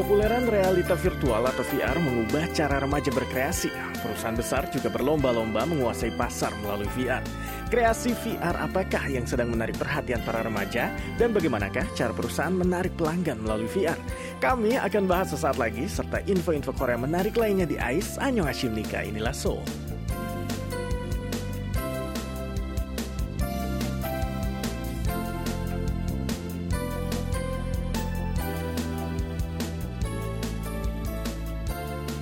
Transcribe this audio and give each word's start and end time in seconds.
Kepopuleran 0.00 0.48
realita 0.48 0.96
virtual 0.96 1.44
atau 1.44 1.60
VR 1.60 2.00
mengubah 2.00 2.48
cara 2.56 2.80
remaja 2.80 3.12
berkreasi. 3.12 3.68
Perusahaan 4.00 4.32
besar 4.32 4.64
juga 4.72 4.88
berlomba-lomba 4.88 5.68
menguasai 5.68 6.16
pasar 6.16 6.56
melalui 6.64 6.88
VR. 6.96 7.20
Kreasi 7.68 8.16
VR 8.16 8.56
apakah 8.64 9.12
yang 9.12 9.28
sedang 9.28 9.52
menarik 9.52 9.76
perhatian 9.76 10.24
para 10.24 10.40
remaja 10.40 10.88
dan 11.20 11.36
bagaimanakah 11.36 11.84
cara 11.92 12.16
perusahaan 12.16 12.48
menarik 12.48 12.96
pelanggan 12.96 13.44
melalui 13.44 13.68
VR? 13.68 14.00
Kami 14.40 14.80
akan 14.80 15.04
bahas 15.04 15.36
sesaat 15.36 15.60
lagi 15.60 15.84
serta 15.84 16.24
info-info 16.24 16.72
Korea 16.72 16.96
menarik 16.96 17.36
lainnya 17.36 17.68
di 17.68 17.76
AIS 17.76 18.16
Anyong 18.16 18.48
Hashim 18.48 18.72
Nika 18.72 19.04
inilah 19.04 19.36
Seoul. 19.36 19.89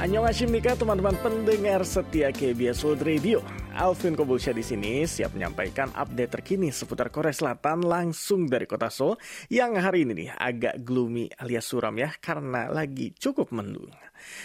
Annyeonghaseyo 0.08 0.48
Nika 0.48 0.72
teman-teman 0.72 1.12
pendengar 1.20 1.84
setia 1.84 2.32
KBS 2.32 2.80
World 2.80 3.04
Radio. 3.04 3.44
Alvin 3.76 4.16
Kobulsya 4.16 4.56
di 4.56 4.64
sini 4.64 5.04
siap 5.04 5.36
menyampaikan 5.36 5.92
update 5.92 6.32
terkini 6.32 6.72
seputar 6.72 7.12
Korea 7.12 7.28
Selatan 7.28 7.84
langsung 7.84 8.48
dari 8.48 8.64
kota 8.64 8.88
Seoul 8.88 9.20
yang 9.52 9.76
hari 9.76 10.08
ini 10.08 10.24
nih 10.24 10.28
agak 10.32 10.80
gloomy 10.80 11.28
alias 11.36 11.68
suram 11.68 11.92
ya 12.00 12.08
karena 12.24 12.72
lagi 12.72 13.12
cukup 13.20 13.52
mendung. 13.52 13.92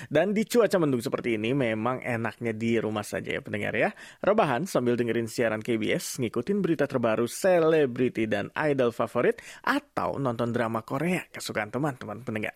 Dan 0.08 0.32
di 0.32 0.46
cuaca 0.48 0.78
mendung 0.80 1.02
seperti 1.02 1.36
ini 1.38 1.52
memang 1.56 2.02
enaknya 2.04 2.54
di 2.54 2.78
rumah 2.80 3.04
saja 3.04 3.36
ya 3.36 3.42
pendengar 3.42 3.74
ya. 3.74 3.90
Rebahan 4.24 4.66
sambil 4.66 4.96
dengerin 4.96 5.28
siaran 5.28 5.60
KBS, 5.60 6.22
ngikutin 6.22 6.58
berita 6.64 6.86
terbaru 6.86 7.26
selebriti 7.26 8.26
dan 8.30 8.50
idol 8.56 8.94
favorit 8.94 9.40
atau 9.66 10.18
nonton 10.22 10.54
drama 10.54 10.86
Korea 10.86 11.26
kesukaan 11.30 11.74
teman-teman 11.74 12.22
pendengar. 12.22 12.56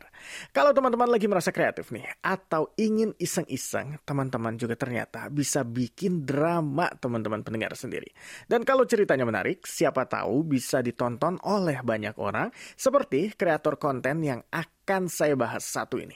Kalau 0.54 0.72
teman-teman 0.72 1.10
lagi 1.10 1.26
merasa 1.26 1.50
kreatif 1.50 1.90
nih 1.92 2.06
atau 2.22 2.72
ingin 2.78 3.14
iseng-iseng, 3.18 4.00
teman-teman 4.06 4.56
juga 4.56 4.78
ternyata 4.78 5.28
bisa 5.34 5.66
bikin 5.66 6.24
drama 6.24 6.88
teman-teman 6.98 7.42
pendengar 7.42 7.74
sendiri. 7.74 8.10
Dan 8.46 8.64
kalau 8.64 8.86
ceritanya 8.86 9.26
menarik, 9.26 9.66
siapa 9.66 10.06
tahu 10.06 10.48
bisa 10.48 10.80
ditonton 10.82 11.40
oleh 11.44 11.82
banyak 11.82 12.16
orang 12.20 12.50
seperti 12.76 13.34
kreator 13.34 13.78
konten 13.82 14.24
yang 14.24 14.42
akan 14.52 15.10
saya 15.12 15.36
bahas 15.36 15.64
satu 15.66 16.00
ini. 16.02 16.16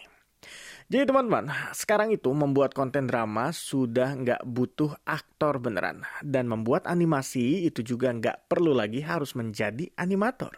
Jadi 0.92 1.08
teman-teman, 1.08 1.48
sekarang 1.72 2.12
itu 2.12 2.28
membuat 2.36 2.76
konten 2.76 3.08
drama 3.08 3.56
sudah 3.56 4.12
nggak 4.12 4.44
butuh 4.44 4.92
aktor 5.08 5.56
beneran. 5.56 6.04
Dan 6.20 6.52
membuat 6.52 6.84
animasi 6.84 7.64
itu 7.64 7.80
juga 7.80 8.12
nggak 8.12 8.52
perlu 8.52 8.76
lagi 8.76 9.00
harus 9.00 9.32
menjadi 9.32 9.88
animator. 9.96 10.52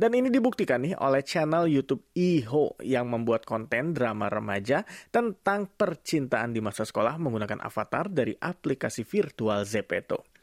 Dan 0.00 0.16
ini 0.16 0.32
dibuktikan 0.32 0.88
nih 0.88 0.96
oleh 0.96 1.20
channel 1.20 1.68
YouTube 1.68 2.00
Iho 2.16 2.80
yang 2.80 3.12
membuat 3.12 3.44
konten 3.44 3.92
drama 3.92 4.32
remaja 4.32 4.88
tentang 5.12 5.68
percintaan 5.68 6.56
di 6.56 6.64
masa 6.64 6.88
sekolah 6.88 7.20
menggunakan 7.20 7.60
avatar 7.60 8.08
dari 8.08 8.32
aplikasi 8.40 9.04
virtual 9.04 9.68
Zepeto. 9.68 10.33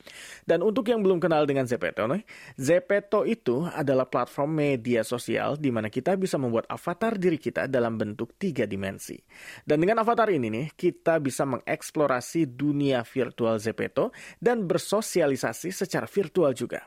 Dan 0.45 0.65
untuk 0.65 0.87
yang 0.89 1.01
belum 1.01 1.21
kenal 1.21 1.45
dengan 1.45 1.65
Zepeto, 1.65 2.07
nih, 2.09 2.23
Zepeto 2.57 3.25
itu 3.25 3.65
adalah 3.67 4.07
platform 4.07 4.57
media 4.57 5.05
sosial 5.05 5.57
di 5.57 5.69
mana 5.69 5.87
kita 5.89 6.17
bisa 6.17 6.37
membuat 6.37 6.65
avatar 6.69 7.17
diri 7.17 7.37
kita 7.37 7.65
dalam 7.69 7.97
bentuk 7.97 8.35
tiga 8.37 8.65
dimensi. 8.65 9.17
Dan 9.65 9.81
dengan 9.83 10.01
avatar 10.01 10.29
ini 10.33 10.47
nih, 10.49 10.67
kita 10.73 11.19
bisa 11.19 11.45
mengeksplorasi 11.45 12.49
dunia 12.53 13.05
virtual 13.05 13.57
Zepeto 13.61 14.13
dan 14.37 14.65
bersosialisasi 14.65 15.69
secara 15.73 16.07
virtual 16.09 16.53
juga. 16.53 16.81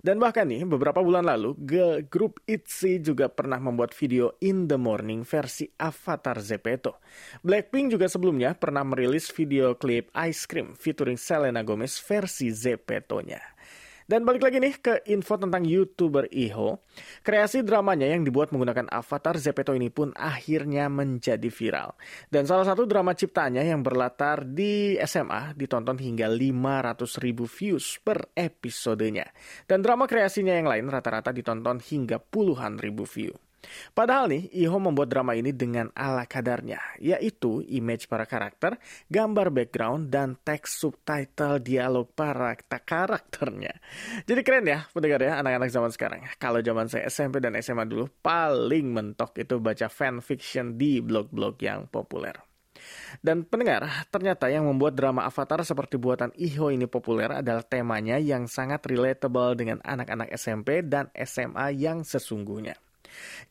Dan 0.00 0.20
bahkan 0.20 0.48
nih, 0.48 0.64
beberapa 0.64 1.00
bulan 1.00 1.28
lalu, 1.28 1.56
grup 2.08 2.40
ITZY 2.48 3.00
juga 3.00 3.26
pernah 3.32 3.60
membuat 3.60 3.96
video 3.96 4.36
In 4.44 4.68
The 4.68 4.80
Morning 4.80 5.24
versi 5.24 5.68
Avatar 5.76 6.40
Zepeto. 6.40 7.00
Blackpink 7.44 7.96
juga 7.96 8.08
sebelumnya 8.08 8.56
pernah 8.56 8.84
merilis 8.84 9.28
video 9.32 9.76
klip 9.76 10.12
Ice 10.28 10.44
Cream 10.44 10.76
featuring 10.76 11.20
Selena 11.20 11.64
Gomez 11.64 11.96
versi 12.00 12.52
Zepeto-nya. 12.52 13.55
Dan 14.06 14.22
balik 14.22 14.46
lagi 14.46 14.62
nih 14.62 14.78
ke 14.78 14.94
info 15.10 15.34
tentang 15.34 15.66
YouTuber 15.66 16.30
Iho. 16.30 16.78
Kreasi 17.26 17.66
dramanya 17.66 18.06
yang 18.06 18.22
dibuat 18.22 18.54
menggunakan 18.54 18.86
avatar 18.86 19.34
Zepeto 19.34 19.74
ini 19.74 19.90
pun 19.90 20.14
akhirnya 20.14 20.86
menjadi 20.86 21.50
viral. 21.50 21.98
Dan 22.30 22.46
salah 22.46 22.62
satu 22.62 22.86
drama 22.86 23.18
ciptanya 23.18 23.66
yang 23.66 23.82
berlatar 23.82 24.46
di 24.46 24.94
SMA 25.02 25.58
ditonton 25.58 25.98
hingga 25.98 26.30
500 26.30 27.18
ribu 27.18 27.50
views 27.50 27.98
per 27.98 28.30
episodenya. 28.38 29.26
Dan 29.66 29.82
drama 29.82 30.06
kreasinya 30.06 30.54
yang 30.54 30.70
lain 30.70 30.86
rata-rata 30.86 31.34
ditonton 31.34 31.82
hingga 31.82 32.22
puluhan 32.22 32.78
ribu 32.78 33.02
view. 33.02 33.34
Padahal 33.92 34.30
nih, 34.30 34.50
Iho 34.52 34.78
membuat 34.78 35.10
drama 35.10 35.34
ini 35.34 35.50
dengan 35.54 35.90
ala 35.92 36.24
kadarnya, 36.24 36.80
yaitu 36.98 37.62
image 37.66 38.06
para 38.06 38.24
karakter, 38.24 38.78
gambar 39.10 39.52
background, 39.52 40.08
dan 40.10 40.38
teks 40.40 40.80
subtitle 40.80 41.62
dialog 41.62 42.10
para 42.12 42.56
karakternya. 42.60 43.76
Jadi 44.28 44.40
keren 44.46 44.66
ya, 44.66 44.86
pendengar 44.90 45.20
ya, 45.22 45.40
anak-anak 45.40 45.70
zaman 45.70 45.90
sekarang. 45.92 46.20
Kalau 46.36 46.60
zaman 46.60 46.86
saya 46.90 47.08
SMP 47.10 47.42
dan 47.42 47.54
SMA 47.58 47.88
dulu, 47.88 48.10
paling 48.22 48.92
mentok 48.92 49.36
itu 49.40 49.58
baca 49.58 49.86
fanfiction 49.90 50.78
di 50.78 51.00
blog-blog 51.02 51.56
yang 51.62 51.88
populer. 51.90 52.36
Dan 53.24 53.48
pendengar, 53.48 54.06
ternyata 54.12 54.52
yang 54.52 54.68
membuat 54.68 54.94
drama 54.94 55.24
Avatar 55.24 55.64
seperti 55.64 55.96
buatan 55.96 56.30
Iho 56.36 56.68
ini 56.68 56.84
populer 56.84 57.40
adalah 57.40 57.64
temanya 57.64 58.20
yang 58.20 58.46
sangat 58.46 58.84
relatable 58.84 59.56
dengan 59.56 59.78
anak-anak 59.82 60.30
SMP 60.36 60.84
dan 60.84 61.08
SMA 61.16 61.72
yang 61.76 62.04
sesungguhnya. 62.04 62.76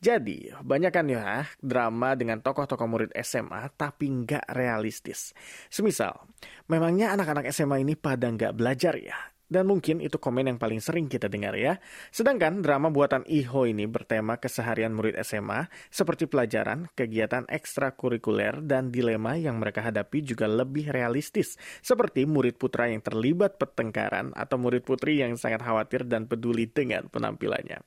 Jadi, 0.00 0.50
banyak 0.64 0.92
kan 0.92 1.06
ya 1.06 1.44
drama 1.60 2.16
dengan 2.16 2.40
tokoh-tokoh 2.40 2.88
murid 2.88 3.10
SMA 3.20 3.68
tapi 3.76 4.08
nggak 4.08 4.52
realistis. 4.54 5.36
Semisal, 5.68 6.26
memangnya 6.70 7.12
anak-anak 7.12 7.50
SMA 7.52 7.84
ini 7.84 7.94
pada 7.94 8.26
nggak 8.30 8.56
belajar 8.56 8.96
ya? 8.98 9.35
Dan 9.46 9.70
mungkin 9.70 10.02
itu 10.02 10.18
komen 10.18 10.50
yang 10.50 10.58
paling 10.58 10.82
sering 10.82 11.06
kita 11.06 11.30
dengar 11.30 11.54
ya. 11.54 11.78
Sedangkan 12.10 12.66
drama 12.66 12.90
buatan 12.90 13.22
Iho 13.30 13.62
ini 13.62 13.86
bertema 13.86 14.42
keseharian 14.42 14.90
murid 14.90 15.14
SMA 15.22 15.70
seperti 15.86 16.26
pelajaran, 16.26 16.90
kegiatan 16.98 17.46
ekstrakurikuler, 17.46 18.58
dan 18.66 18.90
dilema 18.90 19.38
yang 19.38 19.62
mereka 19.62 19.86
hadapi 19.86 20.26
juga 20.26 20.50
lebih 20.50 20.90
realistis. 20.90 21.54
Seperti 21.78 22.26
murid 22.26 22.58
putra 22.58 22.90
yang 22.90 22.98
terlibat 23.06 23.54
pertengkaran 23.54 24.34
atau 24.34 24.58
murid 24.58 24.82
putri 24.82 25.22
yang 25.22 25.38
sangat 25.38 25.62
khawatir 25.62 26.02
dan 26.10 26.26
peduli 26.26 26.66
dengan 26.66 27.06
penampilannya. 27.06 27.78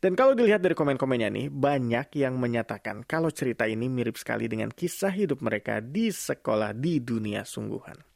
Dan 0.00 0.16
kalau 0.16 0.32
dilihat 0.32 0.64
dari 0.64 0.76
komen-komennya 0.76 1.28
nih, 1.32 1.46
banyak 1.52 2.08
yang 2.16 2.40
menyatakan 2.40 3.04
kalau 3.04 3.28
cerita 3.28 3.68
ini 3.68 3.88
mirip 3.88 4.16
sekali 4.16 4.48
dengan 4.48 4.72
kisah 4.72 5.12
hidup 5.12 5.44
mereka 5.44 5.80
di 5.80 6.08
sekolah 6.08 6.72
di 6.76 7.00
dunia 7.00 7.44
sungguhan. 7.44 8.11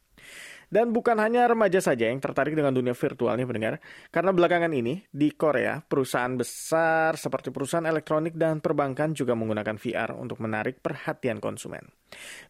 Dan 0.67 0.91
bukan 0.91 1.15
hanya 1.23 1.47
remaja 1.47 1.79
saja 1.79 2.11
yang 2.11 2.19
tertarik 2.19 2.59
dengan 2.59 2.75
dunia 2.75 2.91
virtual 2.91 3.39
nih 3.39 3.47
pendengar. 3.47 3.75
Karena 4.11 4.35
belakangan 4.35 4.73
ini 4.75 5.07
di 5.07 5.31
Korea, 5.31 5.79
perusahaan 5.79 6.35
besar 6.35 7.15
seperti 7.15 7.55
perusahaan 7.55 7.87
elektronik 7.87 8.35
dan 8.35 8.59
perbankan 8.59 9.15
juga 9.15 9.39
menggunakan 9.39 9.79
VR 9.79 10.11
untuk 10.19 10.43
menarik 10.43 10.83
perhatian 10.83 11.39
konsumen. 11.39 11.87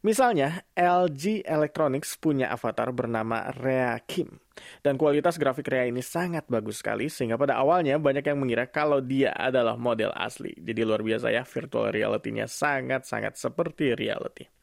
Misalnya, 0.00 0.64
LG 0.72 1.44
Electronics 1.44 2.16
punya 2.16 2.48
avatar 2.48 2.88
bernama 2.96 3.52
Rea 3.52 4.00
Kim. 4.08 4.40
Dan 4.80 4.96
kualitas 4.96 5.36
grafik 5.36 5.68
Rea 5.68 5.84
ini 5.84 6.00
sangat 6.00 6.48
bagus 6.48 6.80
sekali 6.80 7.12
sehingga 7.12 7.36
pada 7.36 7.60
awalnya 7.60 8.00
banyak 8.00 8.24
yang 8.24 8.40
mengira 8.40 8.64
kalau 8.64 9.04
dia 9.04 9.36
adalah 9.36 9.76
model 9.76 10.16
asli. 10.16 10.56
Jadi 10.56 10.80
luar 10.80 11.04
biasa 11.04 11.28
ya, 11.28 11.44
virtual 11.44 11.92
reality-nya 11.92 12.48
sangat-sangat 12.48 13.36
seperti 13.36 13.92
reality. 13.92 14.55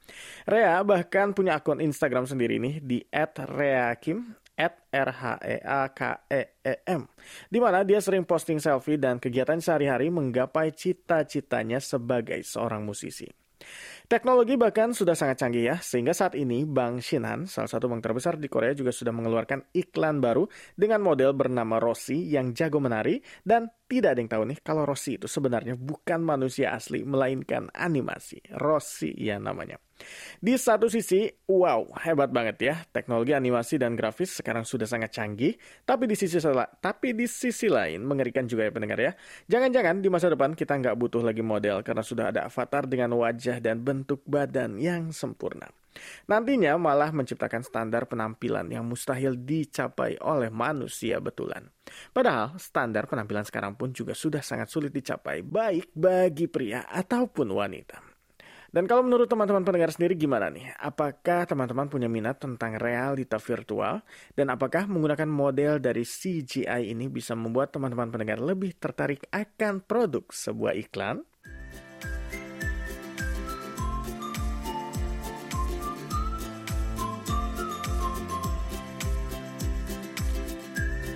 Rea 0.43 0.83
bahkan 0.83 1.31
punya 1.31 1.59
akun 1.59 1.79
Instagram 1.79 2.27
sendiri 2.27 2.59
nih 2.59 2.83
di 2.83 2.99
@reakim 3.35 4.35
at 4.53 4.85
r 4.93 5.09
h 5.09 5.23
e 5.41 5.57
a 5.65 5.81
k 5.89 5.99
e 6.29 6.41
e 6.61 6.75
m 6.85 7.09
di 7.49 7.57
mana 7.57 7.81
dia 7.81 7.97
sering 7.97 8.21
posting 8.21 8.61
selfie 8.61 9.01
dan 9.01 9.17
kegiatan 9.17 9.57
sehari-hari 9.57 10.13
menggapai 10.13 10.69
cita-citanya 10.75 11.81
sebagai 11.81 12.45
seorang 12.45 12.85
musisi. 12.85 13.25
Teknologi 14.03 14.59
bahkan 14.59 14.91
sudah 14.91 15.15
sangat 15.15 15.39
canggih 15.39 15.71
ya, 15.71 15.75
sehingga 15.79 16.11
saat 16.11 16.35
ini 16.35 16.67
Bank 16.67 16.99
Shinhan, 16.99 17.47
salah 17.47 17.71
satu 17.71 17.87
bank 17.87 18.03
terbesar 18.03 18.35
di 18.35 18.51
Korea 18.51 18.75
juga 18.75 18.91
sudah 18.91 19.15
mengeluarkan 19.15 19.71
iklan 19.71 20.19
baru 20.19 20.43
dengan 20.75 20.99
model 20.99 21.31
bernama 21.31 21.79
Rossi 21.79 22.27
yang 22.27 22.51
jago 22.51 22.83
menari 22.83 23.23
dan 23.47 23.71
tidak 23.87 24.13
ada 24.13 24.19
yang 24.19 24.31
tahu 24.31 24.43
nih 24.51 24.59
kalau 24.59 24.83
Rossi 24.83 25.15
itu 25.15 25.31
sebenarnya 25.31 25.79
bukan 25.79 26.19
manusia 26.19 26.75
asli 26.75 27.07
melainkan 27.07 27.71
animasi. 27.71 28.43
Rossi 28.59 29.15
ya 29.15 29.39
namanya. 29.39 29.79
Di 30.39 30.55
satu 30.55 30.87
sisi, 30.87 31.29
wow, 31.47 31.87
hebat 32.03 32.29
banget 32.29 32.57
ya. 32.59 32.75
Teknologi 32.91 33.31
animasi 33.33 33.81
dan 33.81 33.95
grafis 33.97 34.39
sekarang 34.39 34.63
sudah 34.67 34.85
sangat 34.85 35.13
canggih, 35.15 35.55
tapi 35.83 36.05
di 36.09 36.15
sisi 36.17 36.39
tapi 36.83 37.15
di 37.15 37.25
sisi 37.29 37.71
lain 37.71 38.03
mengerikan 38.03 38.43
juga 38.45 38.67
ya 38.67 38.71
pendengar 38.71 38.99
ya. 38.99 39.11
Jangan-jangan 39.47 40.03
di 40.03 40.09
masa 40.11 40.27
depan 40.31 40.53
kita 40.53 40.75
nggak 40.79 40.95
butuh 40.99 41.23
lagi 41.23 41.41
model 41.41 41.81
karena 41.81 42.03
sudah 42.03 42.29
ada 42.29 42.47
avatar 42.47 42.85
dengan 42.85 43.15
wajah 43.15 43.63
dan 43.63 43.81
bentuk 43.81 44.21
badan 44.27 44.77
yang 44.77 45.15
sempurna. 45.15 45.71
Nantinya 46.25 46.73
malah 46.81 47.13
menciptakan 47.13 47.61
standar 47.61 48.09
penampilan 48.09 48.65
yang 48.69 48.85
mustahil 48.87 49.37
dicapai 49.37 50.17
oleh 50.25 50.49
manusia 50.49 51.21
betulan. 51.21 51.69
Padahal 52.09 52.57
standar 52.57 53.05
penampilan 53.05 53.45
sekarang 53.45 53.77
pun 53.77 53.93
juga 53.93 54.17
sudah 54.17 54.41
sangat 54.41 54.73
sulit 54.73 54.89
dicapai 54.89 55.45
baik 55.45 55.93
bagi 55.93 56.49
pria 56.49 56.89
ataupun 56.89 57.53
wanita. 57.53 58.12
Dan 58.73 58.89
kalau 58.89 59.05
menurut 59.05 59.29
teman-teman 59.29 59.61
pendengar 59.61 59.93
sendiri 59.93 60.17
gimana 60.17 60.49
nih? 60.49 60.73
Apakah 60.81 61.45
teman-teman 61.45 61.85
punya 61.93 62.09
minat 62.09 62.41
tentang 62.41 62.81
realita 62.81 63.37
virtual? 63.37 64.01
Dan 64.33 64.49
apakah 64.49 64.89
menggunakan 64.89 65.29
model 65.29 65.77
dari 65.77 66.01
CGI 66.01 66.89
ini 66.89 67.05
bisa 67.05 67.37
membuat 67.37 67.69
teman-teman 67.69 68.09
pendengar 68.09 68.41
lebih 68.41 68.73
tertarik 68.73 69.29
akan 69.29 69.77
produk 69.85 70.25
sebuah 70.33 70.73
iklan? 70.73 71.21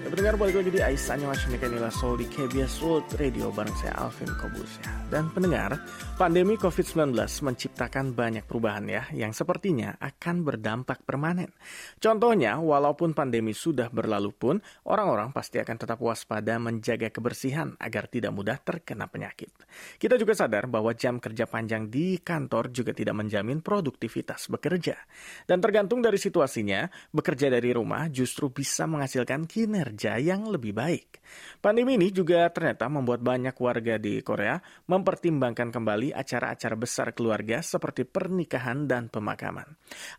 Ya, 0.07 0.15
pendengar 0.15 0.39
balik 0.39 0.63
lagi 0.63 0.71
di 0.71 0.79
Aisyah 0.79 1.19
Washington 1.19 1.67
Nila 1.75 1.91
Soul 1.91 2.23
di 2.23 2.31
KBS 2.31 2.79
World 2.79 3.11
Radio 3.19 3.51
bareng 3.51 3.75
saya 3.75 4.07
Alvin 4.07 4.31
Kobus 4.39 4.79
ya. 4.79 4.87
Dan 5.11 5.27
pendengar, 5.35 5.83
pandemi 6.15 6.55
COVID-19 6.55 7.11
menciptakan 7.43 8.15
banyak 8.15 8.47
perubahan 8.47 8.87
ya, 8.87 9.03
yang 9.11 9.35
sepertinya 9.35 9.99
akan 9.99 10.47
berdampak 10.47 11.03
permanen. 11.03 11.51
Contohnya, 11.99 12.55
walaupun 12.55 13.11
pandemi 13.11 13.51
sudah 13.51 13.91
berlalu 13.91 14.31
pun, 14.31 14.55
orang-orang 14.87 15.35
pasti 15.35 15.59
akan 15.59 15.75
tetap 15.75 15.99
waspada 15.99 16.55
menjaga 16.55 17.11
kebersihan 17.11 17.75
agar 17.75 18.07
tidak 18.07 18.31
mudah 18.31 18.63
terkena 18.63 19.11
penyakit. 19.11 19.51
Kita 19.99 20.15
juga 20.15 20.31
sadar 20.39 20.71
bahwa 20.71 20.95
jam 20.95 21.19
kerja 21.19 21.51
panjang 21.51 21.91
di 21.91 22.23
kantor 22.23 22.71
juga 22.71 22.95
tidak 22.95 23.27
menjamin 23.27 23.59
produktivitas 23.59 24.47
bekerja. 24.47 24.95
Dan 25.43 25.59
tergantung 25.59 25.99
dari 25.99 26.15
situasinya, 26.15 26.87
bekerja 27.11 27.51
dari 27.51 27.75
rumah 27.75 28.07
justru 28.07 28.47
bisa 28.55 28.87
menghasilkan 28.87 29.43
kinerja 29.43 29.96
yang 29.97 30.45
lebih 30.45 30.77
baik. 30.77 31.17
Pandemi 31.57 31.97
ini 31.97 32.13
juga 32.13 32.47
ternyata 32.53 32.87
membuat 32.87 33.19
banyak 33.25 33.57
warga 33.57 33.97
di 33.97 34.21
Korea 34.21 34.61
mempertimbangkan 34.87 35.73
kembali 35.73 36.13
acara-acara 36.13 36.75
besar 36.77 37.11
keluarga 37.17 37.59
seperti 37.59 38.05
pernikahan 38.05 38.85
dan 38.85 39.09
pemakaman. 39.09 39.65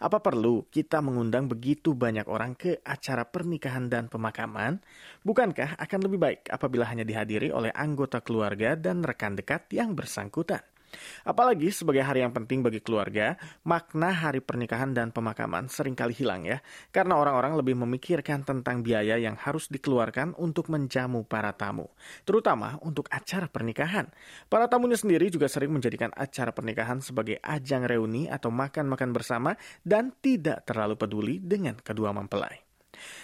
Apa 0.02 0.18
perlu 0.18 0.66
kita 0.68 0.98
mengundang 0.98 1.46
begitu 1.46 1.94
banyak 1.94 2.26
orang 2.26 2.58
ke 2.58 2.82
acara 2.82 3.24
pernikahan 3.24 3.86
dan 3.86 4.10
pemakaman? 4.10 4.82
Bukankah 5.22 5.78
akan 5.78 6.00
lebih 6.04 6.18
baik 6.18 6.40
apabila 6.50 6.84
hanya 6.90 7.06
dihadiri 7.06 7.54
oleh 7.54 7.72
anggota 7.72 8.20
keluarga 8.20 8.74
dan 8.74 9.00
rekan 9.00 9.38
dekat 9.38 9.70
yang 9.72 9.94
bersangkutan? 9.94 10.60
Apalagi 11.24 11.72
sebagai 11.72 12.04
hari 12.04 12.22
yang 12.22 12.32
penting 12.32 12.60
bagi 12.60 12.78
keluarga, 12.84 13.34
makna 13.64 14.12
hari 14.12 14.44
pernikahan 14.44 14.92
dan 14.92 15.10
pemakaman 15.10 15.66
sering 15.66 15.96
kali 15.96 16.12
hilang 16.12 16.44
ya, 16.44 16.60
karena 16.92 17.16
orang-orang 17.16 17.56
lebih 17.56 17.74
memikirkan 17.80 18.44
tentang 18.44 18.84
biaya 18.84 19.16
yang 19.16 19.34
harus 19.36 19.68
dikeluarkan 19.72 20.36
untuk 20.38 20.70
menjamu 20.70 21.24
para 21.24 21.50
tamu, 21.56 21.88
terutama 22.22 22.76
untuk 22.84 23.08
acara 23.08 23.48
pernikahan. 23.48 24.08
Para 24.46 24.68
tamunya 24.68 25.00
sendiri 25.00 25.32
juga 25.32 25.48
sering 25.48 25.72
menjadikan 25.72 26.12
acara 26.14 26.52
pernikahan 26.52 27.00
sebagai 27.00 27.40
ajang 27.40 27.88
reuni 27.88 28.28
atau 28.28 28.52
makan-makan 28.52 29.10
bersama 29.10 29.56
dan 29.80 30.12
tidak 30.20 30.68
terlalu 30.68 30.94
peduli 30.94 31.34
dengan 31.40 31.76
kedua 31.80 32.12
mempelai. 32.12 32.67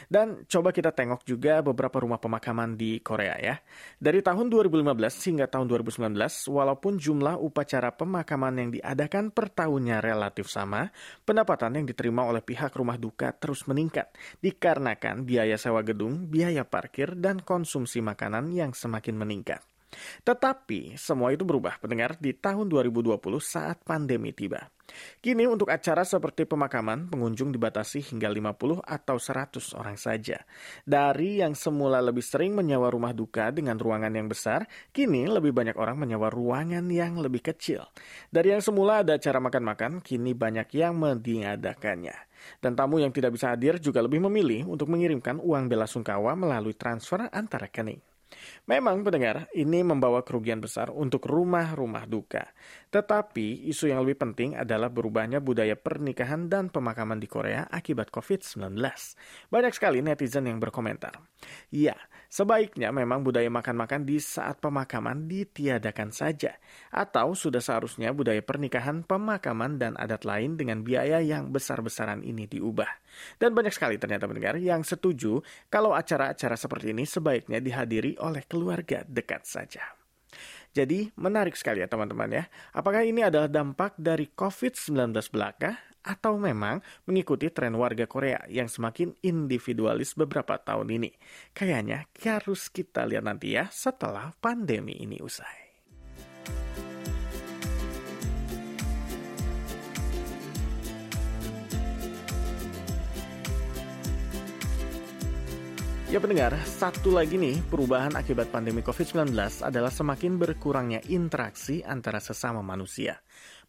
Dan 0.06 0.46
coba 0.46 0.70
kita 0.70 0.94
tengok 0.94 1.26
juga 1.26 1.60
beberapa 1.60 2.00
rumah 2.00 2.22
pemakaman 2.22 2.78
di 2.78 3.02
Korea 3.02 3.36
ya. 3.36 3.58
Dari 3.98 4.22
tahun 4.22 4.48
2015 4.48 5.28
hingga 5.28 5.46
tahun 5.50 5.66
2019, 5.66 6.14
walaupun 6.48 6.96
jumlah 6.96 7.36
upacara 7.42 7.92
pemakaman 7.92 8.54
yang 8.60 8.70
diadakan 8.72 9.34
per 9.34 9.50
tahunnya 9.50 9.98
relatif 9.98 10.46
sama, 10.46 10.88
pendapatan 11.26 11.82
yang 11.82 11.86
diterima 11.90 12.24
oleh 12.24 12.40
pihak 12.40 12.70
rumah 12.72 12.96
duka 12.96 13.34
terus 13.34 13.66
meningkat 13.66 14.14
dikarenakan 14.38 15.26
biaya 15.26 15.58
sewa 15.58 15.82
gedung, 15.82 16.30
biaya 16.30 16.62
parkir, 16.62 17.18
dan 17.18 17.42
konsumsi 17.42 17.98
makanan 17.98 18.54
yang 18.54 18.70
semakin 18.72 19.18
meningkat. 19.18 19.73
Tetapi 20.22 20.98
semua 20.98 21.30
itu 21.34 21.42
berubah 21.46 21.78
pendengar 21.78 22.16
di 22.18 22.34
tahun 22.34 22.68
2020 22.70 23.18
saat 23.40 23.82
pandemi 23.82 24.34
tiba. 24.34 24.74
Kini 25.24 25.48
untuk 25.48 25.72
acara 25.72 26.04
seperti 26.04 26.44
pemakaman, 26.44 27.08
pengunjung 27.08 27.50
dibatasi 27.50 28.04
hingga 28.04 28.28
50 28.28 28.84
atau 28.84 29.16
100 29.16 29.80
orang 29.80 29.96
saja. 29.96 30.44
Dari 30.84 31.40
yang 31.40 31.56
semula 31.56 32.04
lebih 32.04 32.20
sering 32.20 32.52
menyewa 32.52 32.92
rumah 32.92 33.16
duka 33.16 33.48
dengan 33.48 33.80
ruangan 33.80 34.12
yang 34.12 34.28
besar, 34.28 34.68
kini 34.92 35.24
lebih 35.24 35.56
banyak 35.56 35.74
orang 35.80 35.96
menyewa 35.96 36.28
ruangan 36.28 36.84
yang 36.92 37.16
lebih 37.16 37.40
kecil. 37.40 37.88
Dari 38.28 38.52
yang 38.52 38.60
semula 38.60 39.00
ada 39.00 39.16
acara 39.16 39.40
makan-makan, 39.40 40.04
kini 40.04 40.36
banyak 40.36 40.68
yang 40.76 41.00
mengadakannya. 41.00 42.14
Dan 42.60 42.76
tamu 42.76 43.00
yang 43.00 43.08
tidak 43.08 43.32
bisa 43.32 43.56
hadir 43.56 43.80
juga 43.80 44.04
lebih 44.04 44.20
memilih 44.28 44.68
untuk 44.68 44.92
mengirimkan 44.92 45.40
uang 45.40 45.64
bela 45.64 45.88
sungkawa 45.88 46.36
melalui 46.36 46.76
transfer 46.76 47.24
antar 47.32 47.64
rekening. 47.64 48.13
Memang 48.64 49.04
pendengar, 49.04 49.48
ini 49.52 49.84
membawa 49.84 50.24
kerugian 50.24 50.62
besar 50.62 50.88
untuk 50.88 51.28
rumah-rumah 51.28 52.08
duka. 52.08 52.48
Tetapi 52.88 53.68
isu 53.68 53.92
yang 53.92 54.00
lebih 54.06 54.22
penting 54.22 54.56
adalah 54.56 54.88
berubahnya 54.88 55.42
budaya 55.42 55.74
pernikahan 55.74 56.48
dan 56.48 56.70
pemakaman 56.70 57.18
di 57.18 57.28
Korea 57.28 57.66
akibat 57.68 58.08
COVID-19. 58.14 58.78
Banyak 59.50 59.72
sekali 59.74 60.00
netizen 60.00 60.48
yang 60.48 60.62
berkomentar. 60.62 61.18
Ya, 61.68 61.98
sebaiknya 62.34 62.90
memang 62.90 63.22
budaya 63.22 63.46
makan-makan 63.46 64.02
di 64.02 64.18
saat 64.18 64.58
pemakaman 64.58 65.30
ditiadakan 65.30 66.10
saja. 66.10 66.58
Atau 66.90 67.38
sudah 67.38 67.62
seharusnya 67.62 68.10
budaya 68.10 68.42
pernikahan, 68.42 69.06
pemakaman, 69.06 69.78
dan 69.78 69.94
adat 69.94 70.26
lain 70.26 70.58
dengan 70.58 70.82
biaya 70.82 71.22
yang 71.22 71.54
besar-besaran 71.54 72.26
ini 72.26 72.50
diubah. 72.50 72.90
Dan 73.38 73.54
banyak 73.54 73.70
sekali 73.70 74.02
ternyata 74.02 74.26
pendengar 74.26 74.58
yang 74.58 74.82
setuju 74.82 75.38
kalau 75.70 75.94
acara-acara 75.94 76.58
seperti 76.58 76.90
ini 76.90 77.06
sebaiknya 77.06 77.62
dihadiri 77.62 78.18
oleh 78.18 78.42
keluarga 78.50 79.06
dekat 79.06 79.46
saja. 79.46 79.94
Jadi 80.74 81.06
menarik 81.14 81.54
sekali 81.54 81.78
ya 81.78 81.86
teman-teman 81.86 82.26
ya. 82.34 82.44
Apakah 82.74 83.06
ini 83.06 83.22
adalah 83.22 83.46
dampak 83.46 83.94
dari 83.94 84.26
COVID-19 84.34 85.14
belaka 85.30 85.93
atau 86.04 86.36
memang 86.36 86.84
mengikuti 87.08 87.48
tren 87.48 87.72
warga 87.80 88.04
Korea 88.04 88.44
yang 88.52 88.68
semakin 88.68 89.16
individualis 89.24 90.12
beberapa 90.12 90.60
tahun 90.60 90.92
ini? 90.92 91.10
Kayaknya 91.56 92.06
harus 92.20 92.68
kita 92.68 93.08
lihat 93.08 93.24
nanti 93.24 93.56
ya 93.56 93.72
setelah 93.72 94.36
pandemi 94.36 95.00
ini 95.00 95.18
usai. 95.24 95.64
Ya 106.14 106.22
pendengar, 106.22 106.54
satu 106.62 107.10
lagi 107.10 107.34
nih 107.34 107.58
perubahan 107.66 108.14
akibat 108.14 108.46
pandemi 108.54 108.86
COVID-19 108.86 109.34
adalah 109.66 109.90
semakin 109.90 110.38
berkurangnya 110.38 111.02
interaksi 111.10 111.82
antara 111.82 112.22
sesama 112.22 112.62
manusia. 112.62 113.18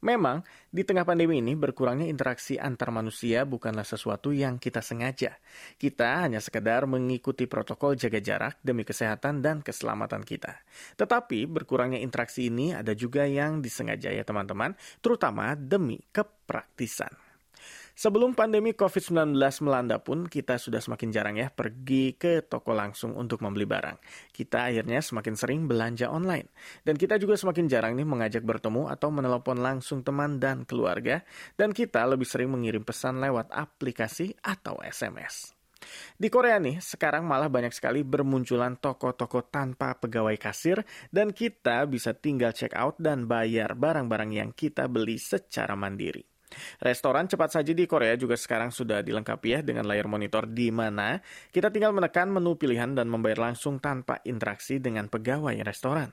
Memang, 0.05 0.45
di 0.69 0.85
tengah 0.85 1.01
pandemi 1.01 1.41
ini 1.41 1.57
berkurangnya 1.57 2.05
interaksi 2.05 2.62
antar 2.62 2.93
manusia 2.93 3.41
bukanlah 3.41 3.81
sesuatu 3.81 4.29
yang 4.29 4.62
kita 4.62 4.85
sengaja. 4.85 5.41
Kita 5.81 6.21
hanya 6.21 6.38
sekedar 6.38 6.85
mengikuti 6.85 7.50
protokol 7.50 7.97
jaga 7.97 8.21
jarak 8.21 8.62
demi 8.62 8.85
kesehatan 8.85 9.41
dan 9.41 9.65
keselamatan 9.65 10.21
kita. 10.21 10.62
Tetapi 10.93 11.50
berkurangnya 11.50 11.97
interaksi 11.97 12.53
ini 12.53 12.77
ada 12.77 12.93
juga 12.93 13.25
yang 13.25 13.65
disengaja 13.65 14.13
ya 14.13 14.21
teman-teman, 14.21 14.77
terutama 15.01 15.57
demi 15.57 15.97
kepraktisan. 16.13 17.25
Sebelum 17.95 18.35
pandemi 18.35 18.75
COVID-19 18.75 19.39
melanda 19.63 20.03
pun 20.03 20.27
kita 20.27 20.59
sudah 20.59 20.83
semakin 20.83 21.15
jarang 21.15 21.39
ya 21.39 21.47
pergi 21.47 22.19
ke 22.19 22.43
toko 22.43 22.75
langsung 22.75 23.15
untuk 23.15 23.39
membeli 23.39 23.63
barang. 23.63 23.95
Kita 24.35 24.67
akhirnya 24.67 24.99
semakin 24.99 25.31
sering 25.39 25.63
belanja 25.63 26.11
online. 26.11 26.51
Dan 26.83 26.99
kita 26.99 27.15
juga 27.15 27.39
semakin 27.39 27.71
jarang 27.71 27.95
nih 27.95 28.03
mengajak 28.03 28.43
bertemu 28.43 28.91
atau 28.91 29.15
menelepon 29.15 29.63
langsung 29.63 30.03
teman 30.03 30.43
dan 30.43 30.67
keluarga. 30.67 31.23
Dan 31.55 31.71
kita 31.71 32.03
lebih 32.03 32.27
sering 32.27 32.51
mengirim 32.51 32.83
pesan 32.83 33.23
lewat 33.23 33.47
aplikasi 33.55 34.35
atau 34.43 34.75
SMS. 34.83 35.55
Di 36.19 36.27
Korea 36.27 36.59
nih, 36.59 36.83
sekarang 36.83 37.23
malah 37.23 37.47
banyak 37.47 37.71
sekali 37.71 38.03
bermunculan 38.03 38.75
toko-toko 38.75 39.47
tanpa 39.47 39.95
pegawai 39.95 40.35
kasir 40.35 40.83
dan 41.15 41.31
kita 41.31 41.87
bisa 41.87 42.11
tinggal 42.11 42.51
check 42.51 42.75
out 42.75 42.99
dan 42.99 43.23
bayar 43.23 43.71
barang-barang 43.71 44.35
yang 44.35 44.51
kita 44.51 44.91
beli 44.91 45.15
secara 45.15 45.79
mandiri. 45.79 46.34
Restoran 46.81 47.29
cepat 47.29 47.55
saji 47.59 47.77
di 47.77 47.85
Korea 47.85 48.17
juga 48.19 48.35
sekarang 48.35 48.74
sudah 48.74 49.00
dilengkapi 49.05 49.47
ya 49.55 49.59
dengan 49.62 49.85
layar 49.85 50.09
monitor 50.09 50.50
di 50.50 50.71
mana 50.74 51.21
kita 51.53 51.69
tinggal 51.69 51.93
menekan 51.93 52.31
menu 52.31 52.57
pilihan 52.57 52.95
dan 52.95 53.07
membayar 53.07 53.51
langsung 53.51 53.77
tanpa 53.79 54.19
interaksi 54.25 54.81
dengan 54.81 55.07
pegawai 55.07 55.55
restoran. 55.62 56.12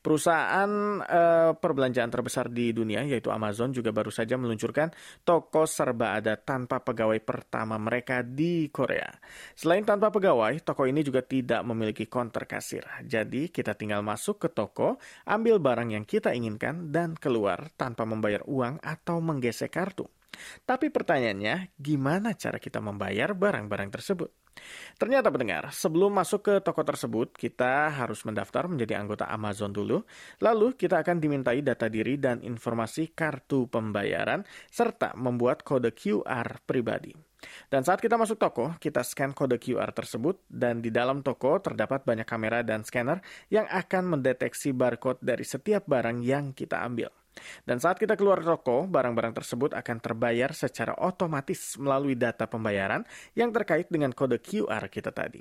Perusahaan 0.00 0.70
uh, 1.00 1.52
perbelanjaan 1.54 2.10
terbesar 2.10 2.50
di 2.50 2.74
dunia 2.74 3.06
yaitu 3.06 3.30
Amazon 3.30 3.70
juga 3.70 3.94
baru 3.94 4.10
saja 4.10 4.34
meluncurkan 4.34 4.90
toko 5.22 5.64
serba 5.64 6.18
ada 6.18 6.34
tanpa 6.38 6.82
pegawai 6.82 7.18
pertama 7.22 7.78
mereka 7.78 8.22
di 8.26 8.68
Korea. 8.68 9.08
Selain 9.54 9.86
tanpa 9.86 10.10
pegawai, 10.10 10.58
toko 10.62 10.86
ini 10.86 11.04
juga 11.06 11.22
tidak 11.22 11.62
memiliki 11.66 12.10
konter 12.10 12.44
kasir. 12.48 12.82
Jadi 13.06 13.52
kita 13.52 13.76
tinggal 13.78 14.02
masuk 14.02 14.42
ke 14.42 14.48
toko, 14.50 14.98
ambil 15.28 15.62
barang 15.62 15.94
yang 15.94 16.04
kita 16.08 16.34
inginkan 16.34 16.90
dan 16.90 17.14
keluar 17.14 17.70
tanpa 17.78 18.02
membayar 18.08 18.42
uang 18.46 18.82
atau 18.82 19.22
menggesek 19.22 19.70
kartu. 19.70 20.08
Tapi 20.64 20.88
pertanyaannya, 20.88 21.76
gimana 21.76 22.32
cara 22.38 22.56
kita 22.56 22.80
membayar 22.80 23.34
barang-barang 23.36 23.90
tersebut? 23.92 24.39
Ternyata 25.00 25.32
pendengar, 25.32 25.72
sebelum 25.72 26.12
masuk 26.12 26.40
ke 26.44 26.54
toko 26.60 26.84
tersebut, 26.84 27.32
kita 27.32 27.88
harus 27.88 28.20
mendaftar 28.28 28.68
menjadi 28.68 29.00
anggota 29.00 29.24
Amazon 29.32 29.72
dulu. 29.72 30.04
Lalu 30.44 30.76
kita 30.76 31.00
akan 31.00 31.16
dimintai 31.16 31.64
data 31.64 31.88
diri 31.88 32.20
dan 32.20 32.44
informasi 32.44 33.16
kartu 33.16 33.64
pembayaran, 33.70 34.44
serta 34.68 35.16
membuat 35.16 35.64
kode 35.64 35.96
QR 35.96 36.60
pribadi. 36.68 37.16
Dan 37.72 37.80
saat 37.80 38.04
kita 38.04 38.20
masuk 38.20 38.36
toko, 38.36 38.76
kita 38.76 39.00
scan 39.00 39.32
kode 39.32 39.56
QR 39.56 39.96
tersebut 39.96 40.44
dan 40.52 40.84
di 40.84 40.92
dalam 40.92 41.24
toko 41.24 41.56
terdapat 41.56 42.04
banyak 42.04 42.28
kamera 42.28 42.60
dan 42.60 42.84
scanner 42.84 43.24
yang 43.48 43.64
akan 43.64 44.18
mendeteksi 44.18 44.76
barcode 44.76 45.24
dari 45.24 45.48
setiap 45.48 45.88
barang 45.88 46.20
yang 46.20 46.52
kita 46.52 46.84
ambil. 46.84 47.08
Dan 47.64 47.78
saat 47.78 47.96
kita 47.96 48.18
keluar 48.18 48.42
toko, 48.42 48.84
barang-barang 48.90 49.34
tersebut 49.42 49.72
akan 49.72 49.96
terbayar 50.02 50.50
secara 50.52 50.96
otomatis 50.98 51.78
melalui 51.78 52.18
data 52.18 52.50
pembayaran 52.50 53.06
yang 53.38 53.54
terkait 53.54 53.86
dengan 53.88 54.10
kode 54.10 54.42
QR 54.42 54.90
kita 54.90 55.14
tadi. 55.14 55.40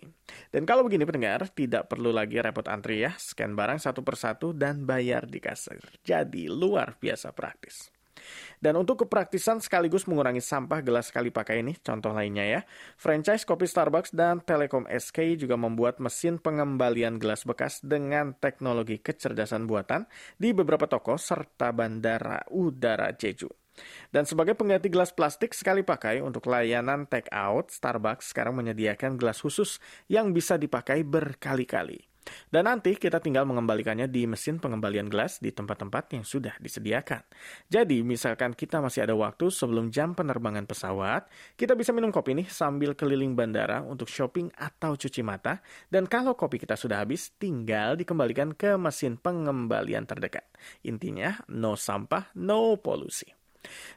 Dan 0.53 0.63
kalau 0.69 0.85
begini 0.85 1.03
pendengar, 1.03 1.49
tidak 1.51 1.89
perlu 1.89 2.13
lagi 2.13 2.37
repot 2.39 2.65
antri 2.69 3.03
ya, 3.03 3.13
scan 3.17 3.57
barang 3.57 3.81
satu 3.81 4.05
persatu 4.05 4.53
dan 4.53 4.85
bayar 4.85 5.25
di 5.25 5.41
kasir. 5.41 5.81
Jadi 6.05 6.47
luar 6.47 6.95
biasa 7.01 7.33
praktis. 7.33 7.98
Dan 8.59 8.75
untuk 8.75 9.07
kepraktisan 9.07 9.63
sekaligus 9.63 10.03
mengurangi 10.05 10.43
sampah 10.43 10.83
gelas 10.83 11.09
sekali 11.09 11.31
pakai 11.31 11.63
ini, 11.63 11.77
contoh 11.79 12.11
lainnya 12.11 12.45
ya, 12.45 12.61
franchise 12.99 13.47
kopi 13.47 13.65
Starbucks 13.69 14.11
dan 14.11 14.43
Telekom 14.43 14.83
SK 14.89 15.39
juga 15.39 15.55
membuat 15.55 16.03
mesin 16.03 16.39
pengembalian 16.39 17.17
gelas 17.21 17.47
bekas 17.47 17.79
dengan 17.79 18.35
teknologi 18.35 18.99
kecerdasan 18.99 19.65
buatan 19.69 20.05
di 20.35 20.51
beberapa 20.51 20.89
toko 20.89 21.15
serta 21.15 21.71
bandara 21.71 22.43
udara 22.51 23.15
Jeju. 23.15 23.47
Dan 24.11 24.27
sebagai 24.27 24.59
pengganti 24.59 24.91
gelas 24.91 25.15
plastik 25.15 25.55
sekali 25.55 25.87
pakai 25.87 26.19
untuk 26.19 26.51
layanan 26.51 27.07
take 27.07 27.31
out, 27.31 27.71
Starbucks 27.71 28.35
sekarang 28.35 28.57
menyediakan 28.59 29.15
gelas 29.15 29.39
khusus 29.39 29.79
yang 30.11 30.35
bisa 30.35 30.59
dipakai 30.59 31.07
berkali-kali. 31.07 32.08
Dan 32.51 32.69
nanti 32.69 32.93
kita 32.99 33.17
tinggal 33.23 33.47
mengembalikannya 33.47 34.05
di 34.11 34.27
mesin 34.27 34.61
pengembalian 34.61 35.07
gelas 35.07 35.39
di 35.39 35.49
tempat-tempat 35.49 36.13
yang 36.13 36.25
sudah 36.27 36.53
disediakan. 36.59 37.23
Jadi, 37.71 38.05
misalkan 38.05 38.53
kita 38.53 38.83
masih 38.83 39.07
ada 39.07 39.15
waktu 39.17 39.47
sebelum 39.49 39.89
jam 39.89 40.13
penerbangan 40.13 40.67
pesawat, 40.67 41.31
kita 41.55 41.73
bisa 41.73 41.95
minum 41.95 42.13
kopi 42.13 42.35
nih 42.35 42.47
sambil 42.51 42.93
keliling 42.93 43.33
bandara 43.33 43.81
untuk 43.81 44.11
shopping 44.11 44.51
atau 44.59 44.99
cuci 44.99 45.21
mata. 45.23 45.63
Dan 45.87 46.05
kalau 46.05 46.35
kopi 46.35 46.59
kita 46.59 46.75
sudah 46.75 47.01
habis, 47.01 47.31
tinggal 47.39 47.95
dikembalikan 47.95 48.53
ke 48.53 48.75
mesin 48.75 49.15
pengembalian 49.15 50.03
terdekat. 50.03 50.43
Intinya, 50.83 51.39
no 51.47 51.79
sampah, 51.79 52.35
no 52.35 52.75
polusi. 52.77 53.38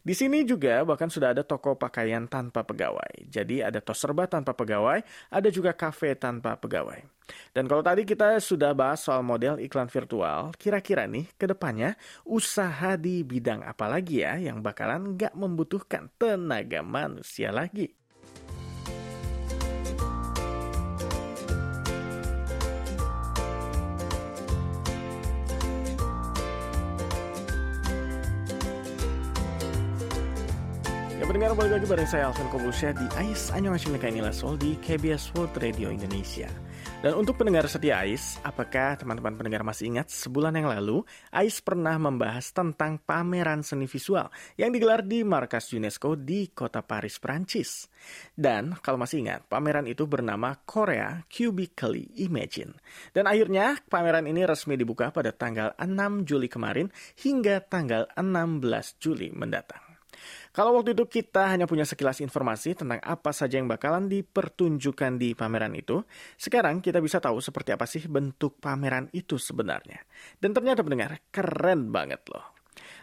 Di 0.03 0.15
sini 0.19 0.43
juga 0.43 0.83
bahkan 0.83 1.07
sudah 1.07 1.31
ada 1.31 1.47
toko 1.47 1.79
pakaian 1.79 2.27
tanpa 2.27 2.67
pegawai. 2.67 3.31
Jadi 3.31 3.63
ada 3.63 3.79
tos 3.79 4.03
serba 4.03 4.27
tanpa 4.27 4.53
pegawai, 4.53 5.03
ada 5.31 5.49
juga 5.49 5.71
kafe 5.73 6.19
tanpa 6.19 6.59
pegawai. 6.59 6.99
Dan 7.55 7.71
kalau 7.71 7.81
tadi 7.81 8.03
kita 8.03 8.43
sudah 8.43 8.75
bahas 8.75 9.01
soal 9.01 9.23
model 9.23 9.63
iklan 9.63 9.87
virtual, 9.87 10.51
kira-kira 10.59 11.07
nih 11.07 11.31
ke 11.39 11.47
depannya 11.47 11.95
usaha 12.27 12.99
di 12.99 13.23
bidang 13.23 13.63
apa 13.63 13.87
lagi 13.87 14.27
ya 14.27 14.37
yang 14.37 14.61
bakalan 14.61 15.15
nggak 15.15 15.33
membutuhkan 15.39 16.11
tenaga 16.19 16.83
manusia 16.83 17.55
lagi? 17.55 18.02
Pendengar 31.43 31.59
balik 31.59 31.75
lagi 31.75 31.89
bareng 31.91 32.07
saya 32.07 32.25
Alvin 32.31 32.49
Kobulsyah 32.55 32.93
di 32.95 33.07
AIS 33.19 33.51
Annyeonghaseyo 33.51 33.99
Nila 34.15 34.31
Sol 34.31 34.55
di 34.55 34.79
KBS 34.79 35.35
World 35.35 35.51
Radio 35.59 35.91
Indonesia. 35.91 36.47
Dan 37.03 37.19
untuk 37.19 37.35
pendengar 37.35 37.67
setia 37.67 37.99
AIS, 37.99 38.39
apakah 38.47 38.95
teman-teman 38.95 39.35
pendengar 39.35 39.67
masih 39.67 39.91
ingat 39.91 40.07
sebulan 40.07 40.55
yang 40.55 40.71
lalu 40.71 41.03
AIS 41.35 41.59
pernah 41.59 41.99
membahas 41.99 42.47
tentang 42.55 43.03
pameran 43.03 43.67
seni 43.67 43.91
visual 43.91 44.31
yang 44.55 44.71
digelar 44.71 45.03
di 45.03 45.27
markas 45.27 45.67
UNESCO 45.75 46.15
di 46.15 46.47
kota 46.55 46.87
Paris, 46.87 47.19
Prancis. 47.19 47.91
Dan 48.31 48.79
kalau 48.79 49.03
masih 49.03 49.27
ingat, 49.27 49.43
pameran 49.51 49.91
itu 49.91 50.07
bernama 50.07 50.55
Korea 50.63 51.27
Cubically 51.27 52.23
Imagine. 52.23 52.79
Dan 53.11 53.27
akhirnya 53.27 53.83
pameran 53.91 54.31
ini 54.31 54.47
resmi 54.47 54.79
dibuka 54.79 55.11
pada 55.11 55.35
tanggal 55.35 55.75
6 55.75 56.23
Juli 56.23 56.47
kemarin 56.47 56.87
hingga 57.19 57.59
tanggal 57.67 58.07
16 58.15 59.03
Juli 59.03 59.35
mendatang. 59.35 59.92
Kalau 60.53 60.77
waktu 60.77 60.93
itu 60.93 61.09
kita 61.09 61.49
hanya 61.49 61.65
punya 61.65 61.89
sekilas 61.89 62.21
informasi 62.21 62.77
tentang 62.77 63.01
apa 63.01 63.33
saja 63.33 63.57
yang 63.57 63.73
bakalan 63.73 64.05
dipertunjukkan 64.05 65.17
di 65.17 65.33
pameran 65.33 65.73
itu, 65.73 66.05
sekarang 66.37 66.85
kita 66.85 67.01
bisa 67.01 67.25
tahu 67.25 67.41
seperti 67.41 67.73
apa 67.73 67.89
sih 67.89 68.05
bentuk 68.05 68.61
pameran 68.61 69.09
itu 69.17 69.41
sebenarnya. 69.41 70.05
Dan 70.37 70.53
ternyata 70.53 70.85
pendengar, 70.85 71.25
keren 71.33 71.89
banget 71.89 72.21
loh. 72.29 72.53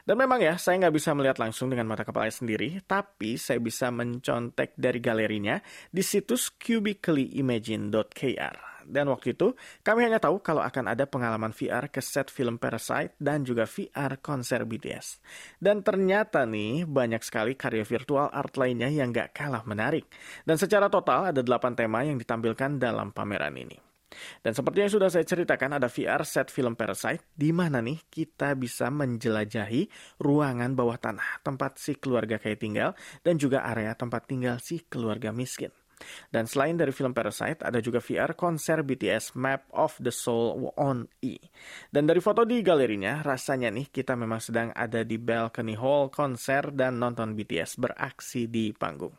Dan 0.06 0.22
memang 0.22 0.46
ya, 0.46 0.62
saya 0.62 0.78
nggak 0.78 0.94
bisa 0.94 1.18
melihat 1.18 1.42
langsung 1.42 1.74
dengan 1.74 1.90
mata 1.90 2.06
kepala 2.06 2.30
sendiri, 2.30 2.86
tapi 2.86 3.42
saya 3.42 3.58
bisa 3.58 3.90
mencontek 3.90 4.78
dari 4.78 5.02
galerinya 5.02 5.58
di 5.90 6.06
situs 6.06 6.54
cubicallyimagine.kr. 6.54 8.69
Dan 8.90 9.14
waktu 9.14 9.38
itu, 9.38 9.54
kami 9.86 10.10
hanya 10.10 10.18
tahu 10.18 10.42
kalau 10.42 10.66
akan 10.66 10.92
ada 10.92 11.06
pengalaman 11.06 11.54
VR 11.54 11.94
ke 11.94 12.02
set 12.02 12.34
film 12.34 12.58
Parasite 12.58 13.14
dan 13.22 13.46
juga 13.46 13.70
VR 13.70 14.18
konser 14.18 14.66
BTS. 14.66 15.22
Dan 15.62 15.86
ternyata 15.86 16.44
nih, 16.50 16.90
banyak 16.90 17.22
sekali 17.22 17.54
karya 17.54 17.86
virtual 17.86 18.34
art 18.34 18.58
lainnya 18.58 18.90
yang 18.90 19.14
nggak 19.14 19.38
kalah 19.38 19.62
menarik. 19.70 20.10
Dan 20.42 20.58
secara 20.58 20.90
total 20.90 21.30
ada 21.30 21.46
8 21.46 21.78
tema 21.78 22.02
yang 22.02 22.18
ditampilkan 22.18 22.82
dalam 22.82 23.14
pameran 23.14 23.54
ini. 23.54 23.78
Dan 24.42 24.58
seperti 24.58 24.82
yang 24.86 24.92
sudah 24.92 25.10
saya 25.14 25.22
ceritakan, 25.22 25.78
ada 25.78 25.88
VR 25.88 26.26
set 26.26 26.50
film 26.50 26.74
Parasite, 26.74 27.30
di 27.38 27.54
mana 27.54 27.78
nih 27.80 28.10
kita 28.10 28.58
bisa 28.58 28.90
menjelajahi 28.90 29.86
ruangan 30.18 30.74
bawah 30.74 30.98
tanah, 30.98 31.46
tempat 31.46 31.78
si 31.78 31.94
keluarga 31.96 32.42
kayak 32.42 32.60
tinggal, 32.60 32.92
dan 33.22 33.38
juga 33.38 33.62
area 33.62 33.94
tempat 33.94 34.26
tinggal 34.26 34.58
si 34.58 34.82
keluarga 34.90 35.30
miskin. 35.30 35.70
Dan 36.32 36.48
selain 36.48 36.80
dari 36.80 36.96
film 36.96 37.12
Parasite, 37.12 37.64
ada 37.64 37.80
juga 37.84 38.00
VR 38.00 38.34
konser 38.34 38.82
BTS 38.84 39.36
Map 39.36 39.68
of 39.76 40.00
the 40.00 40.14
Soul 40.14 40.72
on 40.80 41.06
E. 41.20 41.38
Dan 41.92 42.08
dari 42.08 42.24
foto 42.24 42.48
di 42.48 42.64
galerinya, 42.64 43.20
rasanya 43.22 43.70
nih 43.70 43.92
kita 43.92 44.16
memang 44.16 44.40
sedang 44.40 44.70
ada 44.72 45.04
di 45.04 45.20
balcony 45.20 45.76
hall 45.76 46.08
konser 46.12 46.72
dan 46.72 46.98
nonton 46.98 47.36
BTS 47.36 47.80
beraksi 47.80 48.48
di 48.48 48.72
panggung. 48.72 49.16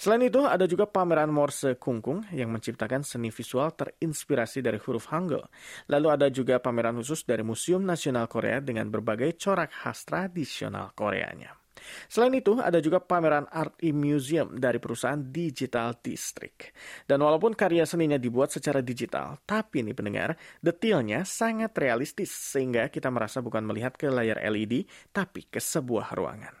Selain 0.00 0.24
itu, 0.24 0.40
ada 0.48 0.64
juga 0.64 0.88
pameran 0.88 1.28
Morse 1.28 1.76
Kungkung 1.76 2.24
yang 2.32 2.48
menciptakan 2.48 3.04
seni 3.04 3.28
visual 3.28 3.68
terinspirasi 3.76 4.64
dari 4.64 4.80
huruf 4.80 5.12
Hangul. 5.12 5.44
Lalu 5.92 6.08
ada 6.08 6.26
juga 6.32 6.56
pameran 6.58 6.96
khusus 6.96 7.28
dari 7.28 7.44
Museum 7.44 7.84
Nasional 7.84 8.24
Korea 8.24 8.64
dengan 8.64 8.88
berbagai 8.88 9.36
corak 9.36 9.68
khas 9.84 10.08
tradisional 10.08 10.96
Koreanya. 10.96 11.59
Selain 12.06 12.32
itu, 12.36 12.60
ada 12.60 12.78
juga 12.78 13.00
pameran 13.00 13.48
Art 13.48 13.80
in 13.82 13.96
Museum 13.98 14.54
dari 14.60 14.76
perusahaan 14.76 15.18
Digital 15.18 15.96
District. 15.98 16.70
Dan 17.08 17.24
walaupun 17.24 17.56
karya 17.56 17.88
seninya 17.88 18.20
dibuat 18.20 18.52
secara 18.52 18.84
digital, 18.84 19.40
tapi 19.48 19.82
nih 19.82 19.96
pendengar, 19.96 20.36
detailnya 20.60 21.24
sangat 21.24 21.72
realistis 21.80 22.30
sehingga 22.30 22.92
kita 22.92 23.08
merasa 23.08 23.40
bukan 23.40 23.64
melihat 23.64 23.96
ke 23.96 24.12
layar 24.12 24.38
LED, 24.44 24.84
tapi 25.10 25.48
ke 25.48 25.58
sebuah 25.58 26.12
ruangan. 26.12 26.59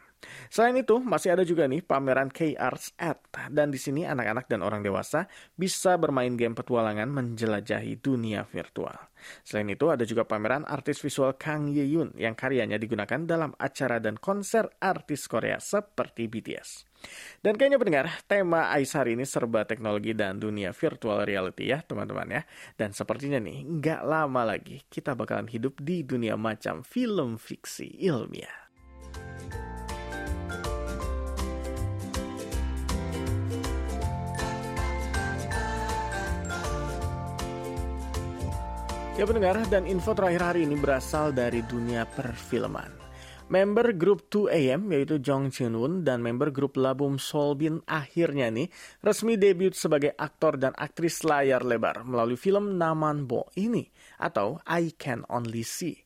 Selain 0.52 0.76
itu, 0.76 1.00
masih 1.00 1.32
ada 1.32 1.44
juga 1.46 1.64
nih 1.64 1.80
pameran 1.80 2.28
K-Arts 2.28 2.92
At, 3.00 3.24
dan 3.48 3.72
di 3.72 3.80
sini 3.80 4.04
anak-anak 4.04 4.46
dan 4.52 4.60
orang 4.60 4.84
dewasa 4.84 5.26
bisa 5.56 5.96
bermain 5.96 6.36
game 6.36 6.52
petualangan 6.52 7.08
menjelajahi 7.08 7.98
dunia 8.00 8.44
virtual. 8.44 8.96
Selain 9.44 9.68
itu, 9.68 9.88
ada 9.88 10.04
juga 10.04 10.24
pameran 10.24 10.64
artis 10.68 11.00
visual 11.00 11.36
Kang 11.36 11.68
Ye 11.72 11.84
Yoon 11.88 12.16
yang 12.16 12.36
karyanya 12.36 12.76
digunakan 12.80 13.20
dalam 13.24 13.52
acara 13.56 14.00
dan 14.00 14.16
konser 14.16 14.68
artis 14.80 15.28
Korea 15.28 15.60
seperti 15.60 16.28
BTS. 16.28 16.88
Dan 17.40 17.56
kayaknya 17.56 17.80
pendengar, 17.80 18.06
tema 18.28 18.68
Ais 18.68 18.92
hari 18.92 19.16
ini 19.16 19.24
serba 19.24 19.64
teknologi 19.64 20.12
dan 20.12 20.36
dunia 20.36 20.76
virtual 20.76 21.24
reality 21.24 21.72
ya 21.72 21.80
teman-teman 21.80 22.28
ya. 22.28 22.42
Dan 22.76 22.92
sepertinya 22.92 23.40
nih, 23.40 23.64
nggak 23.80 24.00
lama 24.04 24.42
lagi 24.44 24.84
kita 24.88 25.16
bakalan 25.16 25.48
hidup 25.48 25.80
di 25.80 26.04
dunia 26.04 26.36
macam 26.36 26.84
film 26.84 27.40
fiksi 27.40 27.96
ilmiah. 28.04 28.69
Ya 39.20 39.28
pendengar, 39.28 39.60
dan 39.68 39.84
info 39.84 40.16
terakhir 40.16 40.40
hari 40.40 40.64
ini 40.64 40.80
berasal 40.80 41.36
dari 41.36 41.60
dunia 41.60 42.08
perfilman. 42.08 42.88
Member 43.52 43.92
grup 43.92 44.32
2AM 44.32 44.88
yaitu 44.88 45.20
Jong 45.20 45.52
Jin 45.52 45.76
Woon 45.76 46.00
dan 46.08 46.24
member 46.24 46.48
grup 46.48 46.80
Labum 46.80 47.20
Solbin 47.20 47.84
akhirnya 47.84 48.48
nih 48.48 48.72
resmi 49.04 49.36
debut 49.36 49.76
sebagai 49.76 50.16
aktor 50.16 50.56
dan 50.56 50.72
aktris 50.72 51.20
layar 51.20 51.60
lebar 51.68 52.00
melalui 52.00 52.40
film 52.40 52.80
Naman 52.80 53.28
Bo 53.28 53.52
ini 53.60 53.84
atau 54.24 54.56
I 54.64 54.96
Can 54.96 55.28
Only 55.28 55.68
See. 55.68 56.00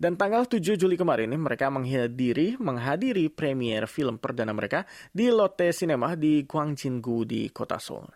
Dan 0.00 0.16
tanggal 0.16 0.48
7 0.48 0.80
Juli 0.80 0.96
kemarin 0.96 1.36
ini 1.36 1.40
mereka 1.40 1.68
menghadiri 1.68 2.56
menghadiri 2.56 3.28
premier 3.28 3.84
film 3.84 4.16
perdana 4.16 4.56
mereka 4.56 4.88
di 5.12 5.28
Lotte 5.28 5.68
Cinema 5.76 6.16
di 6.16 6.48
Gwangjin-gu 6.48 7.18
di 7.28 7.52
kota 7.52 7.76
Seoul. 7.76 8.08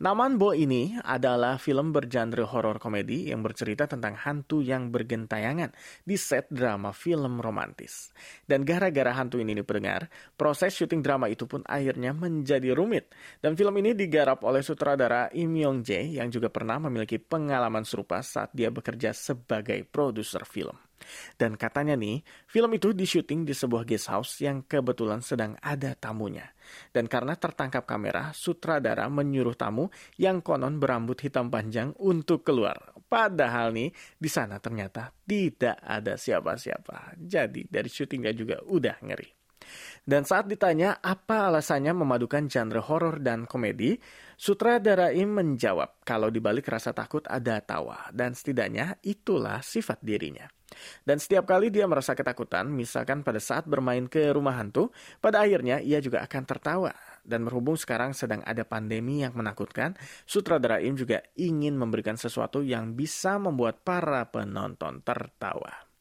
Naman 0.00 0.36
Bo 0.38 0.52
ini 0.52 0.96
adalah 1.00 1.56
film 1.56 1.90
bergenre 1.90 2.44
horor 2.46 2.78
komedi 2.78 3.30
yang 3.30 3.40
bercerita 3.40 3.88
tentang 3.88 4.16
hantu 4.18 4.62
yang 4.62 4.88
bergentayangan 4.90 5.72
di 6.02 6.16
set 6.16 6.48
drama 6.48 6.94
film 6.94 7.38
romantis. 7.38 8.10
Dan 8.44 8.62
gara-gara 8.62 9.12
hantu 9.16 9.38
ini 9.40 9.56
dipendengar, 9.56 10.10
proses 10.34 10.74
syuting 10.74 11.00
drama 11.00 11.26
itu 11.28 11.44
pun 11.44 11.62
akhirnya 11.66 12.14
menjadi 12.14 12.74
rumit. 12.76 13.10
Dan 13.38 13.58
film 13.58 13.74
ini 13.78 13.94
digarap 13.96 14.42
oleh 14.46 14.62
sutradara 14.64 15.32
Im 15.34 15.52
Yong 15.54 15.84
Jae 15.86 16.18
yang 16.18 16.30
juga 16.30 16.52
pernah 16.52 16.78
memiliki 16.82 17.20
pengalaman 17.20 17.82
serupa 17.82 18.20
saat 18.20 18.52
dia 18.54 18.70
bekerja 18.72 19.10
sebagai 19.16 19.82
produser 19.88 20.46
film. 20.46 20.76
Dan 21.34 21.58
katanya 21.58 21.98
nih, 21.98 22.22
film 22.46 22.70
itu 22.78 22.94
disyuting 22.94 23.42
di 23.42 23.54
sebuah 23.54 23.82
guest 23.82 24.08
house 24.08 24.38
yang 24.42 24.62
kebetulan 24.62 25.20
sedang 25.20 25.58
ada 25.58 25.98
tamunya. 25.98 26.46
Dan 26.90 27.08
karena 27.08 27.36
tertangkap 27.36 27.84
kamera, 27.84 28.30
sutradara 28.36 29.08
menyuruh 29.08 29.56
tamu 29.56 29.88
yang 30.16 30.40
konon 30.40 30.78
berambut 30.78 31.20
hitam 31.20 31.48
panjang 31.52 31.92
untuk 32.00 32.42
keluar. 32.46 32.92
Padahal 33.06 33.76
nih, 33.76 33.92
di 34.16 34.30
sana 34.30 34.56
ternyata 34.58 35.12
tidak 35.26 35.76
ada 35.84 36.16
siapa-siapa. 36.16 37.16
Jadi 37.20 37.68
dari 37.68 37.90
syutingnya 37.90 38.32
juga 38.32 38.60
udah 38.64 38.96
ngeri. 39.04 39.42
Dan 40.02 40.26
saat 40.26 40.50
ditanya 40.50 40.98
apa 40.98 41.46
alasannya 41.46 41.94
memadukan 41.94 42.50
genre 42.50 42.82
horor 42.82 43.22
dan 43.22 43.46
komedi, 43.46 43.94
sutradara 44.34 45.14
Im 45.14 45.30
menjawab 45.30 46.02
kalau 46.02 46.28
dibalik 46.28 46.66
rasa 46.66 46.90
takut 46.90 47.22
ada 47.30 47.62
tawa 47.62 48.10
dan 48.10 48.34
setidaknya 48.34 48.98
itulah 49.06 49.62
sifat 49.62 50.02
dirinya. 50.02 50.50
Dan 51.02 51.22
setiap 51.22 51.46
kali 51.46 51.68
dia 51.68 51.84
merasa 51.84 52.16
ketakutan, 52.16 52.70
misalkan 52.70 53.22
pada 53.22 53.38
saat 53.38 53.68
bermain 53.68 54.08
ke 54.10 54.32
rumah 54.34 54.58
hantu, 54.58 54.90
pada 55.20 55.44
akhirnya 55.44 55.78
ia 55.78 56.02
juga 56.02 56.22
akan 56.24 56.42
tertawa. 56.48 56.92
Dan 57.22 57.46
berhubung 57.46 57.78
sekarang 57.78 58.16
sedang 58.16 58.42
ada 58.42 58.66
pandemi 58.66 59.22
yang 59.22 59.36
menakutkan, 59.38 59.94
sutradara 60.26 60.82
Im 60.82 60.98
juga 60.98 61.22
ingin 61.38 61.78
memberikan 61.78 62.18
sesuatu 62.18 62.64
yang 62.64 62.98
bisa 62.98 63.38
membuat 63.38 63.86
para 63.86 64.26
penonton 64.26 65.04
tertawa. 65.06 65.91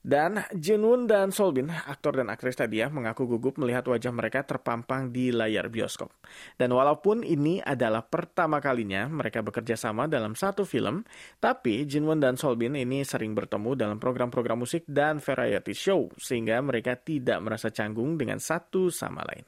Dan 0.00 0.40
Jinwon 0.56 1.04
dan 1.04 1.28
Solbin, 1.28 1.68
aktor 1.68 2.16
dan 2.16 2.32
aktris 2.32 2.56
tadi 2.56 2.80
ya, 2.80 2.88
mengaku 2.88 3.28
gugup 3.36 3.60
melihat 3.60 3.84
wajah 3.84 4.08
mereka 4.08 4.40
terpampang 4.48 5.12
di 5.12 5.28
layar 5.28 5.68
bioskop. 5.68 6.08
Dan 6.56 6.72
walaupun 6.72 7.20
ini 7.20 7.60
adalah 7.60 8.00
pertama 8.08 8.64
kalinya 8.64 9.04
mereka 9.12 9.44
bekerja 9.44 9.76
sama 9.76 10.08
dalam 10.08 10.32
satu 10.32 10.64
film, 10.64 11.04
tapi 11.36 11.84
Jinwon 11.84 12.16
dan 12.16 12.40
Solbin 12.40 12.80
ini 12.80 13.04
sering 13.04 13.36
bertemu 13.36 13.76
dalam 13.76 14.00
program-program 14.00 14.64
musik 14.64 14.88
dan 14.88 15.20
variety 15.20 15.76
show, 15.76 16.08
sehingga 16.16 16.56
mereka 16.64 16.96
tidak 16.96 17.36
merasa 17.44 17.68
canggung 17.68 18.16
dengan 18.16 18.40
satu 18.40 18.88
sama 18.88 19.20
lain. 19.28 19.44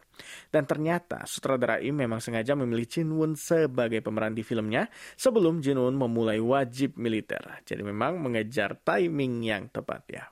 Dan 0.53 0.69
ternyata 0.69 1.25
sutradara 1.25 1.81
Im 1.81 1.97
memang 1.97 2.21
sengaja 2.21 2.53
memilih 2.53 2.87
Jinwon 2.87 3.35
sebagai 3.35 4.05
pemeran 4.05 4.37
di 4.37 4.45
filmnya 4.45 4.87
sebelum 5.17 5.65
Jinwon 5.65 5.97
memulai 5.97 6.39
wajib 6.39 6.97
militer. 7.01 7.43
Jadi 7.65 7.83
memang 7.83 8.21
mengejar 8.21 8.77
timing 8.81 9.43
yang 9.43 9.73
tepat 9.73 10.03
ya. 10.13 10.25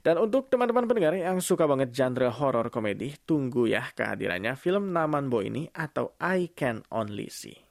Dan 0.00 0.22
untuk 0.22 0.46
teman-teman 0.46 0.86
pendengar 0.86 1.18
yang 1.18 1.42
suka 1.42 1.66
banget 1.66 1.90
genre 1.90 2.30
horror 2.30 2.70
komedi, 2.70 3.18
tunggu 3.26 3.66
ya 3.66 3.90
kehadirannya 3.92 4.54
film 4.54 4.94
Naman 4.94 5.26
Bo 5.26 5.42
ini 5.42 5.66
atau 5.74 6.14
I 6.22 6.54
Can 6.54 6.86
Only 6.94 7.26
See. 7.26 7.65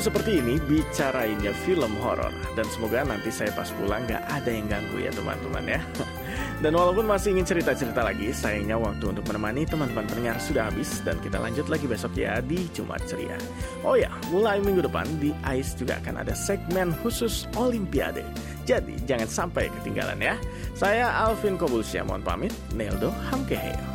Mendung-mendung 0.00 0.16
seperti 0.24 0.40
ini 0.40 0.56
bicarainnya 0.64 1.52
film 1.68 1.92
horor 2.00 2.32
dan 2.56 2.64
semoga 2.72 3.04
nanti 3.04 3.28
saya 3.28 3.52
pas 3.52 3.68
pulang 3.76 4.00
gak 4.08 4.24
ada 4.32 4.48
yang 4.48 4.64
ganggu 4.64 4.96
ya 4.96 5.12
teman-teman 5.12 5.76
ya. 5.76 5.80
Dan 6.64 6.72
walaupun 6.76 7.04
masih 7.04 7.36
ingin 7.36 7.44
cerita-cerita 7.44 8.00
lagi, 8.04 8.32
sayangnya 8.32 8.80
waktu 8.80 9.12
untuk 9.12 9.28
menemani 9.28 9.68
teman-teman 9.68 10.04
pendengar 10.08 10.36
sudah 10.40 10.68
habis 10.68 11.00
dan 11.04 11.16
kita 11.24 11.40
lanjut 11.40 11.68
lagi 11.72 11.88
besok 11.88 12.12
ya 12.16 12.40
di 12.44 12.68
Jumat 12.76 13.00
Ceria. 13.08 13.36
Oh 13.80 13.96
ya, 13.96 14.12
mulai 14.28 14.60
minggu 14.60 14.84
depan 14.84 15.08
di 15.20 15.32
AIS 15.40 15.76
juga 15.76 15.96
akan 16.04 16.20
ada 16.20 16.36
segmen 16.36 16.92
khusus 17.00 17.48
Olimpiade. 17.56 18.24
Jadi 18.68 18.92
jangan 19.08 19.28
sampai 19.28 19.72
ketinggalan 19.80 20.20
ya. 20.20 20.36
Saya 20.76 21.12
Alvin 21.12 21.56
Kobulsia 21.56 22.04
mohon 22.04 22.20
pamit, 22.20 22.52
Neldo 22.76 23.08
Hamkeheo. 23.32 23.89